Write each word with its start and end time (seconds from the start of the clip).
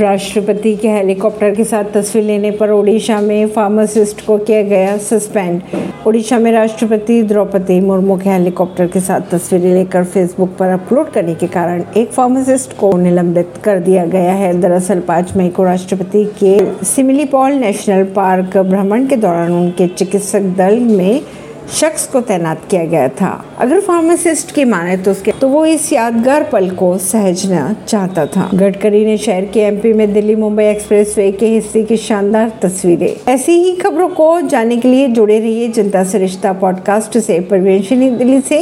राष्ट्रपति 0.00 0.74
के 0.76 0.88
हेलीकॉप्टर 0.88 1.54
के 1.54 1.64
साथ 1.64 1.84
तस्वीर 1.92 2.24
लेने 2.24 2.50
पर 2.50 2.70
ओडिशा 2.70 3.20
में 3.20 3.48
फार्मासिस्ट 3.48 4.24
को 4.26 4.36
किया 4.38 4.62
गया 4.62 4.96
सस्पेंड। 4.98 5.60
ओडिशा 6.06 6.38
में 6.38 6.50
राष्ट्रपति 6.52 7.22
द्रौपदी 7.22 7.78
मुर्मू 7.80 8.16
के 8.16 8.28
हेलीकॉप्टर 8.30 8.86
के 8.86 9.00
साथ 9.00 9.20
तस्वीरें 9.30 9.72
लेकर 9.74 10.04
फेसबुक 10.04 10.56
पर 10.58 10.70
अपलोड 10.70 11.10
करने 11.10 11.34
के 11.34 11.46
कारण 11.46 11.82
एक 11.96 12.10
फार्मासिस्ट 12.10 12.76
को 12.78 12.92
निलंबित 12.96 13.54
कर 13.64 13.78
दिया 13.78 14.04
गया 14.06 14.32
है। 14.32 14.52
दरअसल 14.60 15.00
पाँच 15.00 15.36
मई 15.36 15.48
को 15.48 15.64
राष्ट्रपति 15.64 16.24
के 16.42 16.84
सिमिलीपॉल 16.84 17.52
नेशनल 17.52 18.04
पार्क 18.16 18.56
भ्रमण 18.58 19.06
के 19.06 19.16
दौरान 19.16 19.52
उनके 19.52 19.86
चिकित्सक 19.88 20.54
दल 20.58 20.78
में 20.80 21.20
शख्स 21.72 22.06
को 22.06 22.20
तैनात 22.20 22.60
किया 22.70 22.84
गया 22.84 23.08
था। 23.08 23.44
अगर 23.58 23.80
फार्मासिस्ट 23.80 24.54
की 24.54 24.64
माने 24.64 24.96
तो 24.96 25.10
उसके 25.10 25.32
तो 25.40 25.48
वो 25.48 25.66
इस 25.66 25.92
यादगार 25.92 26.42
पल 26.52 26.70
को 26.70 26.98
सहजना 26.98 27.76
चाहता 27.88 28.26
था। 28.26 28.50
गडकरी 28.54 29.04
ने 29.04 29.18
शहर 29.18 29.44
के 29.44 29.60
एमपी 29.60 29.92
में 29.92 30.12
दिल्ली 30.12 30.34
मुंबई 30.34 30.64
एक्सप्रेस 30.64 31.14
वे 31.16 31.32
के 31.32 31.46
हिस्से 31.46 31.82
की 31.82 31.96
शानदार 31.96 32.52
तस्वीरें। 32.62 33.32
ऐसी 33.32 33.52
ही 33.52 33.76
खबरों 33.76 34.08
को 34.08 34.40
जानने 34.40 34.76
के 34.76 34.88
लिए 34.88 35.08
जुड़े 35.08 35.38
रहिए 35.40 35.68
जनता 35.68 36.04
सरिश्ता 36.04 36.52
पॉडकास्ट 36.52 37.18
से। 37.18 37.40
परवीन 37.40 38.16
दिल्ली 38.18 38.40
से। 38.40 38.54